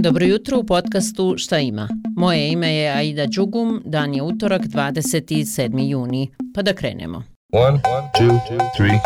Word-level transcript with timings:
Dobro 0.00 0.26
jutro 0.26 0.58
u 0.58 0.64
podcastu 0.64 1.34
Šta 1.36 1.58
ima? 1.58 1.88
Moje 2.16 2.52
ime 2.52 2.74
je 2.74 2.90
Aida 2.90 3.26
Đugum, 3.26 3.82
dan 3.84 4.14
je 4.14 4.22
utorak 4.22 4.62
27. 4.62 5.88
juni. 5.88 6.28
Pa 6.54 6.62
da 6.62 6.74
krenemo. 6.74 7.37
One, 7.52 7.80
two, 8.18 8.38
three, 8.76 9.00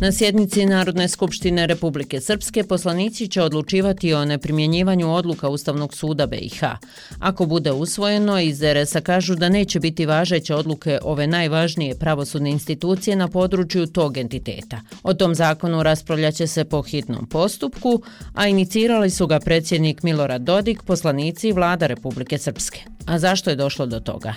Na 0.00 0.12
sjednici 0.12 0.66
Narodne 0.66 1.08
skupštine 1.08 1.66
Republike 1.66 2.20
Srpske 2.20 2.64
poslanici 2.64 3.28
će 3.28 3.42
odlučivati 3.42 4.14
o 4.14 4.24
neprimjenjivanju 4.24 5.14
odluka 5.14 5.48
Ustavnog 5.48 5.94
suda 5.94 6.26
BiH. 6.26 6.62
Ako 7.20 7.46
bude 7.46 7.72
usvojeno, 7.72 8.40
iz 8.40 8.62
RS-a 8.62 9.00
kažu 9.00 9.34
da 9.34 9.48
neće 9.48 9.80
biti 9.80 10.06
važeće 10.06 10.54
odluke 10.54 10.98
ove 11.02 11.26
najvažnije 11.26 11.98
pravosudne 11.98 12.50
institucije 12.50 13.16
na 13.16 13.28
području 13.28 13.86
tog 13.86 14.16
entiteta. 14.16 14.80
O 15.02 15.14
tom 15.14 15.34
zakonu 15.34 15.82
raspravljaće 15.82 16.46
se 16.46 16.64
po 16.64 16.82
hitnom 16.82 17.26
postupku, 17.26 18.02
a 18.34 18.48
inicirali 18.48 19.10
su 19.10 19.26
ga 19.26 19.40
predsjednik 19.40 20.02
Milorad 20.02 20.42
Dodik, 20.42 20.82
poslanici 20.82 21.48
i 21.48 21.52
vlada 21.52 21.86
Republike 21.86 22.38
Srpske. 22.38 22.80
A 23.06 23.18
zašto 23.18 23.50
je 23.50 23.56
došlo 23.56 23.86
do 23.86 24.00
toga? 24.00 24.34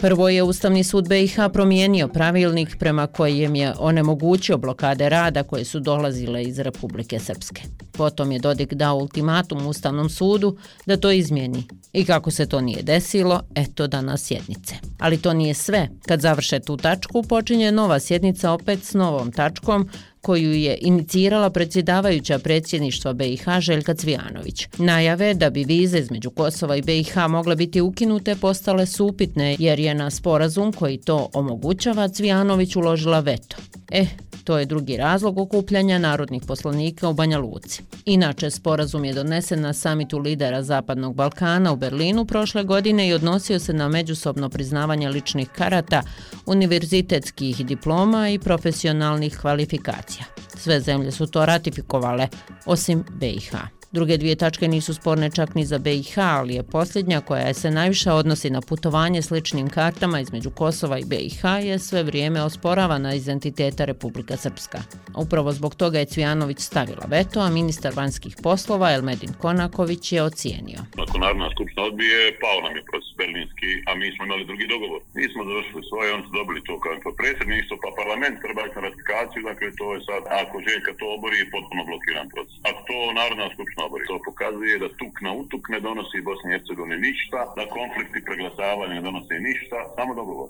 Prvo 0.00 0.28
je 0.28 0.42
Ustavni 0.42 0.84
sud 0.84 1.08
BiH 1.08 1.36
promijenio 1.52 2.08
pravilnik 2.08 2.76
prema 2.78 3.06
kojem 3.06 3.54
je 3.54 3.74
onemogućio 3.78 4.58
blokade 4.58 5.08
rada 5.08 5.42
koje 5.42 5.64
su 5.64 5.80
dolazile 5.80 6.42
iz 6.42 6.58
Republike 6.58 7.18
Srpske. 7.18 7.62
Potom 7.92 8.32
je 8.32 8.38
Dodik 8.38 8.74
dao 8.74 8.96
ultimatum 8.96 9.66
Ustavnom 9.66 10.08
sudu 10.10 10.56
da 10.86 10.96
to 10.96 11.10
izmjeni. 11.10 11.64
I 11.92 12.04
kako 12.04 12.30
se 12.30 12.48
to 12.48 12.60
nije 12.60 12.82
desilo, 12.82 13.42
eto 13.54 13.86
danas 13.86 14.24
sjednice. 14.24 14.74
Ali 14.98 15.22
to 15.22 15.32
nije 15.32 15.54
sve. 15.54 15.88
Kad 16.06 16.20
završe 16.20 16.60
tu 16.60 16.76
tačku, 16.76 17.22
počinje 17.22 17.72
nova 17.72 18.00
sjednica 18.00 18.52
opet 18.52 18.84
s 18.84 18.94
novom 18.94 19.32
tačkom 19.32 19.88
koju 20.20 20.52
je 20.52 20.78
inicirala 20.80 21.50
predsjedavajuća 21.50 22.38
predsjedništva 22.38 23.12
BiH 23.12 23.44
Željka 23.60 23.94
Cvijanović. 23.94 24.68
Najave 24.78 25.34
da 25.34 25.50
bi 25.50 25.64
vize 25.64 25.98
između 25.98 26.30
Kosova 26.30 26.76
i 26.76 26.82
BiH 26.82 27.16
mogle 27.28 27.56
biti 27.56 27.80
ukinute 27.80 28.36
postale 28.36 28.86
su 28.86 29.06
upitne 29.06 29.56
jer 29.58 29.80
je 29.80 29.94
na 29.94 30.10
sporazum 30.10 30.72
koji 30.72 30.98
to 30.98 31.28
omogućava 31.32 32.08
Cvijanović 32.08 32.76
uložila 32.76 33.20
veto. 33.20 33.56
Eh, 33.90 34.06
To 34.50 34.58
je 34.58 34.66
drugi 34.66 34.96
razlog 34.96 35.38
okupljanja 35.38 35.98
narodnih 35.98 36.42
poslanika 36.46 37.08
u 37.08 37.14
Banja 37.14 37.38
Luci. 37.38 37.82
Inače, 38.04 38.50
sporazum 38.50 39.04
je 39.04 39.12
donesen 39.14 39.60
na 39.60 39.72
samitu 39.72 40.18
lidera 40.18 40.62
Zapadnog 40.62 41.14
Balkana 41.14 41.72
u 41.72 41.76
Berlinu 41.76 42.24
prošle 42.24 42.64
godine 42.64 43.08
i 43.08 43.12
odnosio 43.12 43.58
se 43.58 43.72
na 43.72 43.88
međusobno 43.88 44.48
priznavanje 44.48 45.08
ličnih 45.08 45.48
karata, 45.48 46.02
univerzitetskih 46.46 47.66
diploma 47.66 48.28
i 48.28 48.38
profesionalnih 48.38 49.38
kvalifikacija. 49.40 50.24
Sve 50.56 50.80
zemlje 50.80 51.10
su 51.10 51.26
to 51.26 51.46
ratifikovale, 51.46 52.28
osim 52.66 53.04
BiH. 53.10 53.79
Druge 53.92 54.16
dvije 54.16 54.36
tačke 54.36 54.68
nisu 54.68 54.94
sporne 54.94 55.30
čak 55.30 55.54
ni 55.54 55.64
za 55.64 55.78
BiH, 55.78 56.18
ali 56.18 56.54
je 56.54 56.62
posljednja 56.62 57.20
koja 57.20 57.54
se 57.54 57.70
najviše 57.70 58.12
odnosi 58.12 58.50
na 58.50 58.60
putovanje 58.60 59.22
sličnim 59.22 59.68
kartama 59.68 60.20
između 60.20 60.50
Kosova 60.50 60.98
i 60.98 61.04
BiH 61.04 61.44
je 61.62 61.78
sve 61.78 62.02
vrijeme 62.02 62.42
osporavana 62.42 63.14
iz 63.14 63.28
entiteta 63.28 63.84
Republika 63.84 64.36
Srpska. 64.36 64.82
Upravo 65.16 65.52
zbog 65.52 65.74
toga 65.74 65.98
je 65.98 66.04
Cvijanović 66.04 66.60
stavila 66.60 67.04
veto, 67.08 67.40
a 67.40 67.50
ministar 67.50 67.92
vanjskih 67.96 68.36
poslova 68.42 68.92
Elmedin 68.92 69.32
Konaković 69.32 70.12
je 70.12 70.22
ocijenio. 70.22 70.78
Ako 70.98 71.18
Narodna 71.18 71.50
skupština 71.54 71.82
odbije, 71.82 72.38
pao 72.40 72.60
nam 72.68 72.76
je 72.76 72.82
proces 72.90 72.99
berlinski, 73.20 73.70
a 73.88 73.90
mi 74.00 74.06
smo 74.14 74.22
imali 74.24 74.44
drugi 74.50 74.66
dogovor. 74.74 75.00
Mi 75.18 75.24
smo 75.32 75.40
završili 75.50 75.82
svoje, 75.90 76.08
oni 76.14 76.24
su 76.26 76.32
dobili 76.40 76.60
to 76.68 76.74
kao 76.84 77.12
predsjedništvo, 77.20 77.74
pa 77.82 77.90
parlament 78.00 78.36
treba 78.44 78.62
na 78.76 78.80
ratifikaciju, 78.86 79.40
dakle 79.50 79.68
to 79.80 79.86
je 79.94 80.00
sad, 80.08 80.22
ako 80.42 80.54
Željka 80.66 80.92
to 81.00 81.06
obori, 81.16 81.36
je 81.40 81.52
potpuno 81.54 81.82
blokiran 81.90 82.26
proces. 82.32 82.56
Ako 82.70 82.80
to 82.88 82.96
Narodna 83.20 83.46
skupština 83.54 83.82
obori, 83.88 84.04
To 84.10 84.16
pokazuje 84.28 84.74
da 84.82 84.88
tuk 85.00 85.14
na 85.26 85.32
utuk 85.42 85.62
ne 85.74 85.80
donosi 85.86 86.26
Bosni 86.28 86.46
i 86.48 86.52
Hercegovini 86.54 86.98
ništa, 87.08 87.40
da 87.56 87.72
konflikti 87.78 88.20
preglasavanja 88.28 88.94
ne 88.94 89.06
donosi 89.08 89.34
ništa, 89.48 89.78
samo 89.96 90.12
dogovor. 90.20 90.48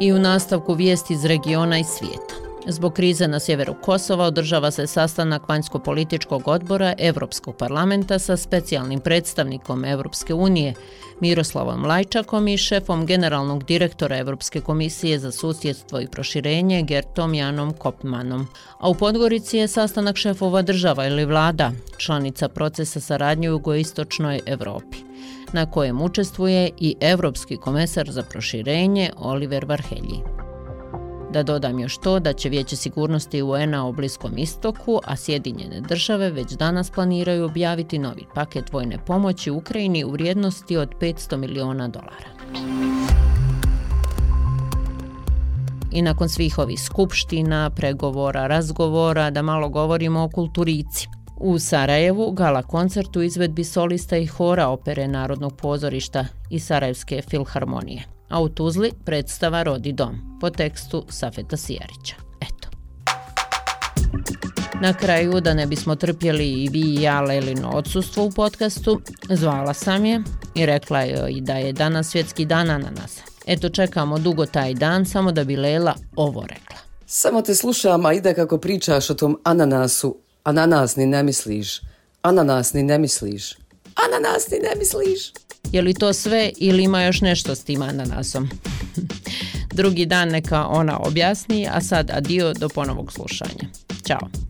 I 0.00 0.06
u 0.12 0.18
nastavku 0.18 0.72
vijesti 0.74 1.12
iz 1.14 1.24
regiona 1.24 1.78
i 1.78 1.84
svijeta. 1.84 2.47
Zbog 2.70 2.92
krize 2.92 3.28
na 3.28 3.40
sjeveru 3.40 3.74
Kosova 3.82 4.24
održava 4.24 4.70
se 4.70 4.86
sastanak 4.86 5.48
vanjsko-političkog 5.48 6.48
odbora 6.48 6.94
Evropskog 6.98 7.56
parlamenta 7.56 8.18
sa 8.18 8.36
specijalnim 8.36 9.00
predstavnikom 9.00 9.84
Evropske 9.84 10.34
unije 10.34 10.74
Miroslavom 11.20 11.84
Lajčakom 11.84 12.48
i 12.48 12.56
šefom 12.56 13.06
generalnog 13.06 13.64
direktora 13.64 14.18
Evropske 14.18 14.60
komisije 14.60 15.18
za 15.18 15.32
susjedstvo 15.32 16.00
i 16.00 16.06
proširenje 16.06 16.82
Gertom 16.82 17.34
Janom 17.34 17.72
Kopmanom. 17.72 18.46
A 18.78 18.88
u 18.88 18.94
Podgorici 18.94 19.58
je 19.58 19.68
sastanak 19.68 20.16
šefova 20.16 20.62
država 20.62 21.06
ili 21.06 21.24
vlada, 21.24 21.72
članica 21.96 22.48
procesa 22.48 23.00
saradnje 23.00 23.50
u 23.50 23.52
jugoistočnoj 23.52 24.40
Evropi 24.46 24.98
na 25.52 25.70
kojem 25.70 26.02
učestvuje 26.02 26.70
i 26.78 26.96
Evropski 27.00 27.56
komesar 27.56 28.10
za 28.10 28.22
proširenje 28.22 29.10
Oliver 29.16 29.64
Varhelji. 29.64 30.47
Da 31.32 31.42
dodam 31.42 31.78
još 31.78 31.98
to 31.98 32.18
da 32.18 32.32
će 32.32 32.48
Vijeće 32.48 32.76
sigurnosti 32.76 33.42
UN-a 33.42 33.84
u 33.84 33.92
Bliskom 33.92 34.38
istoku, 34.38 35.00
a 35.04 35.16
Sjedinjene 35.16 35.80
države 35.80 36.30
već 36.30 36.52
danas 36.52 36.90
planiraju 36.90 37.44
objaviti 37.44 37.98
novi 37.98 38.24
paket 38.34 38.72
vojne 38.72 38.98
pomoći 39.06 39.50
Ukrajini 39.50 40.04
u 40.04 40.10
vrijednosti 40.10 40.76
od 40.76 40.88
500 41.00 41.36
miliona 41.36 41.88
dolara. 41.88 42.28
I 45.92 46.02
nakon 46.02 46.28
svih 46.28 46.58
ovih 46.58 46.80
skupština, 46.82 47.70
pregovora, 47.70 48.46
razgovora, 48.46 49.30
da 49.30 49.42
malo 49.42 49.68
govorimo 49.68 50.22
o 50.22 50.28
kulturici. 50.28 51.08
U 51.36 51.58
Sarajevu 51.58 52.32
gala 52.32 52.62
koncert 52.62 53.16
u 53.16 53.22
izvedbi 53.22 53.64
solista 53.64 54.16
i 54.16 54.26
hora 54.26 54.68
opere 54.68 55.08
Narodnog 55.08 55.56
pozorišta 55.56 56.26
i 56.50 56.60
Sarajevske 56.60 57.22
filharmonije 57.30 58.17
a 58.28 58.40
u 58.40 58.48
Tuzli 58.48 58.92
predstava 59.04 59.62
Rodi 59.62 59.92
dom 59.92 60.38
po 60.40 60.50
tekstu 60.50 61.04
Safeta 61.08 61.56
Sijarića. 61.56 62.14
Eto. 62.40 62.68
Na 64.82 64.94
kraju, 64.94 65.40
da 65.40 65.54
ne 65.54 65.66
bismo 65.66 65.96
trpjeli 65.96 66.48
i 66.52 66.68
vi 66.68 66.80
i 66.80 67.02
ja 67.02 67.20
Lelino 67.20 67.70
odsustvo 67.70 68.24
u 68.24 68.30
podcastu, 68.30 69.00
zvala 69.28 69.74
sam 69.74 70.04
je 70.04 70.22
i 70.54 70.66
rekla 70.66 71.02
joj 71.02 71.40
da 71.40 71.54
je 71.54 71.72
danas 71.72 72.08
svjetski 72.08 72.44
dan 72.44 72.70
ananasa. 72.70 73.22
Eto, 73.46 73.68
čekamo 73.68 74.18
dugo 74.18 74.46
taj 74.46 74.74
dan, 74.74 75.06
samo 75.06 75.32
da 75.32 75.44
bi 75.44 75.56
Lela 75.56 75.94
ovo 76.16 76.46
rekla. 76.46 76.76
Samo 77.06 77.42
te 77.42 77.54
slušam, 77.54 78.06
a 78.06 78.12
ide 78.12 78.34
kako 78.34 78.58
pričaš 78.58 79.10
o 79.10 79.14
tom 79.14 79.40
ananasu. 79.44 80.16
Ananas 80.44 80.96
ni 80.96 81.06
ne 81.06 81.22
misliš. 81.22 81.80
Ananas 82.22 82.72
ni 82.72 82.82
ne 82.82 82.98
misliš. 82.98 83.56
Ananas 83.94 84.50
ni 84.50 84.58
ne 84.58 84.74
misliš. 84.78 85.32
Je 85.72 85.82
li 85.82 85.94
to 85.94 86.12
sve 86.12 86.50
ili 86.56 86.82
ima 86.82 87.02
još 87.02 87.20
nešto 87.20 87.54
s 87.54 87.64
tim 87.64 87.82
ananasom? 87.82 88.48
Drugi 89.78 90.06
dan 90.06 90.28
neka 90.28 90.66
ona 90.66 90.98
objasni, 90.98 91.68
a 91.72 91.80
sad 91.80 92.10
adio 92.10 92.52
do 92.52 92.68
ponovog 92.68 93.12
slušanja. 93.12 93.64
Ćao. 94.06 94.47